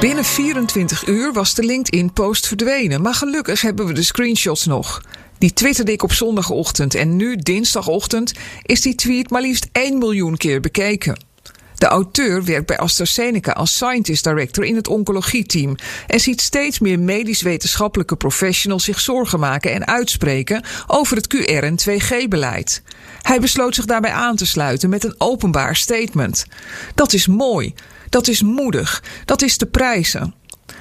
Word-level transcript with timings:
Binnen 0.00 0.24
24 0.24 1.06
uur 1.06 1.32
was 1.32 1.54
de 1.54 1.64
LinkedIn-post 1.64 2.46
verdwenen, 2.46 3.02
maar 3.02 3.14
gelukkig 3.14 3.60
hebben 3.60 3.86
we 3.86 3.92
de 3.92 4.02
screenshots 4.02 4.66
nog. 4.66 5.02
Die 5.38 5.52
twitterde 5.52 5.92
ik 5.92 6.02
op 6.02 6.12
zondagochtend 6.12 6.94
en 6.94 7.16
nu, 7.16 7.36
dinsdagochtend, 7.36 8.32
is 8.62 8.80
die 8.80 8.94
tweet 8.94 9.30
maar 9.30 9.42
liefst 9.42 9.68
1 9.72 9.98
miljoen 9.98 10.36
keer 10.36 10.60
bekeken. 10.60 11.27
De 11.78 11.86
auteur 11.86 12.44
werkt 12.44 12.66
bij 12.66 12.78
AstraZeneca 12.78 13.52
als 13.52 13.74
Scientist 13.74 14.24
Director 14.24 14.64
in 14.64 14.76
het 14.76 14.88
oncologieteam 14.88 15.76
en 16.06 16.20
ziet 16.20 16.40
steeds 16.40 16.78
meer 16.78 16.98
medisch-wetenschappelijke 16.98 18.16
professionals 18.16 18.84
zich 18.84 19.00
zorgen 19.00 19.40
maken 19.40 19.72
en 19.72 19.86
uitspreken 19.86 20.64
over 20.86 21.16
het 21.16 21.36
QR- 21.36 21.64
en 21.64 21.76
2G-beleid. 21.76 22.82
Hij 23.22 23.40
besloot 23.40 23.74
zich 23.74 23.84
daarbij 23.84 24.12
aan 24.12 24.36
te 24.36 24.46
sluiten 24.46 24.90
met 24.90 25.04
een 25.04 25.14
openbaar 25.18 25.76
statement. 25.76 26.46
Dat 26.94 27.12
is 27.12 27.26
mooi, 27.26 27.74
dat 28.08 28.28
is 28.28 28.42
moedig, 28.42 29.02
dat 29.24 29.42
is 29.42 29.56
te 29.56 29.66
prijzen. 29.66 30.34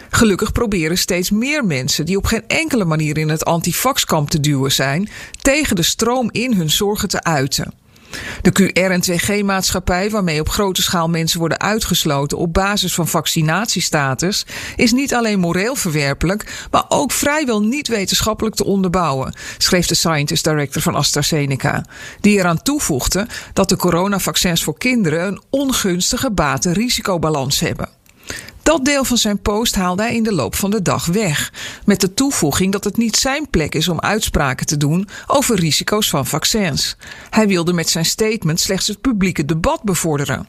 Gelukkig 0.09 0.51
proberen 0.51 0.97
steeds 0.97 1.31
meer 1.31 1.65
mensen 1.65 2.05
die 2.05 2.17
op 2.17 2.25
geen 2.25 2.47
enkele 2.47 2.85
manier 2.85 3.17
in 3.17 3.29
het 3.29 3.45
antivaxkamp 3.45 4.29
te 4.29 4.39
duwen 4.39 4.71
zijn, 4.71 5.09
tegen 5.41 5.75
de 5.75 5.83
stroom 5.83 6.29
in 6.31 6.53
hun 6.53 6.69
zorgen 6.69 7.09
te 7.09 7.23
uiten. 7.23 7.73
De 8.41 8.51
QR- 8.51 8.91
en 8.91 9.01
2G-maatschappij, 9.01 10.09
waarmee 10.09 10.39
op 10.39 10.49
grote 10.49 10.81
schaal 10.81 11.09
mensen 11.09 11.39
worden 11.39 11.59
uitgesloten 11.59 12.37
op 12.37 12.53
basis 12.53 12.93
van 12.93 13.07
vaccinatiestatus, 13.07 14.45
is 14.75 14.91
niet 14.91 15.13
alleen 15.13 15.39
moreel 15.39 15.75
verwerpelijk, 15.75 16.67
maar 16.71 16.85
ook 16.87 17.11
vrijwel 17.11 17.61
niet 17.61 17.87
wetenschappelijk 17.87 18.55
te 18.55 18.65
onderbouwen, 18.65 19.33
schreef 19.57 19.87
de 19.87 19.95
Scientist 19.95 20.43
Director 20.43 20.81
van 20.81 20.95
AstraZeneca, 20.95 21.85
die 22.21 22.37
eraan 22.37 22.61
toevoegde 22.61 23.27
dat 23.53 23.69
de 23.69 23.75
coronavaccins 23.75 24.63
voor 24.63 24.77
kinderen 24.77 25.27
een 25.27 25.41
ongunstige 25.49 26.31
baten-risicobalans 26.31 27.59
hebben. 27.59 27.96
Dat 28.67 28.85
deel 28.85 29.03
van 29.03 29.17
zijn 29.17 29.41
post 29.41 29.75
haalde 29.75 30.01
hij 30.01 30.15
in 30.15 30.23
de 30.23 30.33
loop 30.33 30.55
van 30.55 30.69
de 30.69 30.81
dag 30.81 31.05
weg. 31.05 31.53
Met 31.85 32.01
de 32.01 32.13
toevoeging 32.13 32.71
dat 32.71 32.83
het 32.83 32.97
niet 32.97 33.15
zijn 33.15 33.49
plek 33.49 33.75
is 33.75 33.87
om 33.87 33.99
uitspraken 33.99 34.65
te 34.65 34.77
doen 34.77 35.07
over 35.27 35.55
risico's 35.55 36.09
van 36.09 36.25
vaccins. 36.25 36.97
Hij 37.29 37.47
wilde 37.47 37.73
met 37.73 37.89
zijn 37.89 38.05
statement 38.05 38.59
slechts 38.59 38.87
het 38.87 39.01
publieke 39.01 39.45
debat 39.45 39.83
bevorderen. 39.83 40.47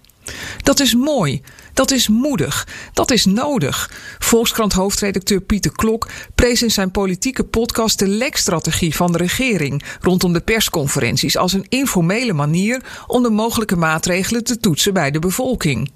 Dat 0.62 0.80
is 0.80 0.94
mooi, 0.94 1.42
dat 1.78 1.90
is 1.90 2.08
moedig, 2.08 2.66
dat 2.92 3.10
is 3.10 3.24
nodig. 3.24 3.90
Volkskrant 4.18 4.72
hoofdredacteur 4.72 5.40
Pieter 5.40 5.72
Klok 5.72 6.08
prees 6.34 6.62
in 6.62 6.70
zijn 6.70 6.90
politieke 6.90 7.44
podcast 7.44 7.98
de 7.98 8.08
lekstrategie 8.08 8.94
van 8.94 9.12
de 9.12 9.18
regering 9.18 9.82
rondom 10.00 10.32
de 10.32 10.40
persconferenties 10.40 11.36
als 11.36 11.52
een 11.52 11.66
informele 11.68 12.32
manier 12.32 12.82
om 13.06 13.22
de 13.22 13.30
mogelijke 13.30 13.76
maatregelen 13.76 14.44
te 14.44 14.58
toetsen 14.58 14.92
bij 14.92 15.10
de 15.10 15.18
bevolking. 15.18 15.90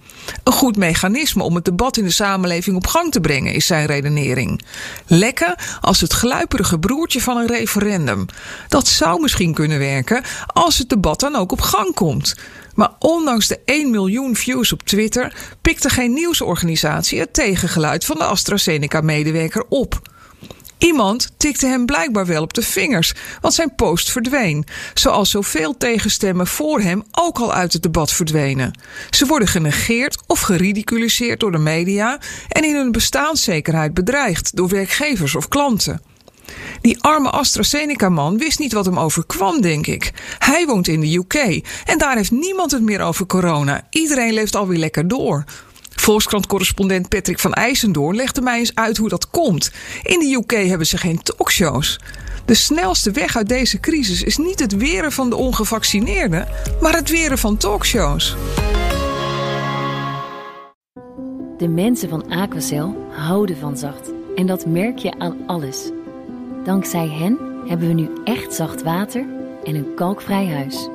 Een 0.45 0.53
goed 0.53 0.77
mechanisme 0.77 1.43
om 1.43 1.55
het 1.55 1.65
debat 1.65 1.97
in 1.97 2.05
de 2.05 2.11
samenleving 2.11 2.77
op 2.77 2.87
gang 2.87 3.13
te 3.13 3.21
brengen, 3.21 3.55
is 3.55 3.67
zijn 3.67 3.87
redenering. 3.87 4.63
Lekken 5.07 5.55
als 5.81 6.01
het 6.01 6.13
gluiperige 6.13 6.79
broertje 6.79 7.21
van 7.21 7.37
een 7.37 7.47
referendum. 7.47 8.27
Dat 8.69 8.89
zou 8.89 9.21
misschien 9.21 9.55
kunnen 9.55 9.79
werken 9.79 10.23
als 10.47 10.79
het 10.79 10.89
debat 10.89 11.21
dan 11.21 11.37
ook 11.37 11.53
op 11.53 11.61
gang 11.61 11.95
komt. 11.95 12.35
Maar 12.75 12.93
ondanks 12.99 13.49
de 13.49 13.61
1 13.65 13.91
miljoen 13.91 14.37
views 14.37 14.73
op 14.73 14.83
Twitter 14.83 15.35
pikte 15.61 15.89
geen 15.89 16.13
nieuwsorganisatie 16.13 17.21
het 17.21 17.35
tegengeluid 17.35 18.05
van 18.05 18.19
de 18.19 18.25
AstraZeneca-medewerker 18.25 19.65
op. 19.69 20.01
Iemand 20.83 21.33
tikte 21.37 21.67
hem 21.67 21.87
blijkbaar 21.87 22.27
wel 22.27 22.43
op 22.43 22.55
de 22.55 22.63
vingers, 22.63 23.13
want 23.41 23.55
zijn 23.55 23.75
post 23.75 24.11
verdween. 24.11 24.65
Zoals 24.95 25.31
zoveel 25.31 25.77
tegenstemmen 25.77 26.47
voor 26.47 26.81
hem 26.81 27.03
ook 27.11 27.39
al 27.39 27.53
uit 27.53 27.73
het 27.73 27.83
debat 27.83 28.13
verdwenen. 28.13 28.79
Ze 29.11 29.27
worden 29.27 29.49
genegeerd 29.49 30.23
of 30.27 30.41
geridiculiseerd 30.41 31.41
door 31.41 31.53
de 31.53 31.59
media 31.59 32.19
en 32.49 32.65
in 32.65 32.75
hun 32.75 32.93
bestaanszekerheid 32.93 33.95
bedreigd 33.95 34.57
door 34.57 34.69
werkgevers 34.69 35.35
of 35.35 35.49
klanten. 35.49 36.12
Die 36.81 37.03
arme 37.03 37.31
AstraZeneca-man 37.31 38.39
wist 38.39 38.59
niet 38.59 38.73
wat 38.73 38.85
hem 38.85 38.99
overkwam, 38.99 39.61
denk 39.61 39.87
ik. 39.87 40.13
Hij 40.39 40.67
woont 40.67 40.89
in 40.89 41.01
de 41.01 41.17
UK 41.17 41.35
en 41.85 41.99
daar 41.99 42.17
heeft 42.17 42.31
niemand 42.31 42.71
het 42.71 42.83
meer 42.83 43.01
over 43.01 43.27
corona. 43.27 43.87
Iedereen 43.91 44.33
leeft 44.33 44.57
alweer 44.57 44.79
lekker 44.79 45.09
door. 45.09 45.45
Volkskrant-correspondent 45.95 47.09
Patrick 47.09 47.39
van 47.39 47.53
IJsendoorn 47.53 48.17
legde 48.17 48.41
mij 48.41 48.59
eens 48.59 48.75
uit 48.75 48.97
hoe 48.97 49.09
dat 49.09 49.31
komt. 49.31 49.71
In 50.03 50.19
de 50.19 50.35
UK 50.35 50.69
hebben 50.69 50.87
ze 50.87 50.97
geen 50.97 51.23
talkshows. 51.23 51.99
De 52.45 52.55
snelste 52.55 53.11
weg 53.11 53.37
uit 53.37 53.49
deze 53.49 53.81
crisis 53.81 54.23
is 54.23 54.37
niet 54.37 54.61
het 54.61 54.77
weren 54.77 55.13
van 55.13 55.31
de 55.31 55.37
ongevaccineerden, 55.37 56.49
maar 56.81 56.97
het 56.97 57.11
weren 57.11 57.39
van 57.39 57.57
talkshows. 57.57 58.37
De 61.59 61.69
mensen 61.69 62.09
van 62.09 62.31
Aquacel 62.31 63.07
houden 63.11 63.57
van 63.57 63.77
zacht. 63.77 64.11
En 64.37 64.47
dat 64.47 64.67
merk 64.67 64.99
je 64.99 65.19
aan 65.19 65.37
alles. 65.47 65.91
Dankzij 66.65 67.09
hen 67.09 67.39
hebben 67.67 67.89
we 67.89 67.95
nu 67.95 68.11
echt 68.25 68.55
zacht 68.55 68.83
water 68.83 69.27
en 69.65 69.75
een 69.75 69.95
kalkvrij 69.95 70.47
huis. 70.47 70.89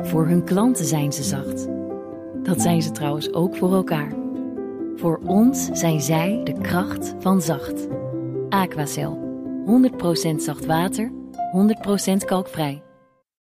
Voor 0.00 0.26
hun 0.26 0.44
klanten 0.44 0.84
zijn 0.84 1.12
ze 1.12 1.22
zacht. 1.22 1.68
Dat 2.42 2.60
zijn 2.60 2.82
ze 2.82 2.90
trouwens 2.90 3.32
ook 3.32 3.56
voor 3.56 3.72
elkaar. 3.72 4.12
Voor 4.96 5.20
ons 5.26 5.68
zijn 5.72 6.00
zij 6.00 6.40
de 6.44 6.60
kracht 6.60 7.14
van 7.18 7.42
zacht. 7.42 7.88
Aquacel. 8.48 9.18
100% 10.32 10.36
zacht 10.36 10.66
water, 10.66 11.10
100% 12.12 12.24
kalkvrij. 12.24 12.82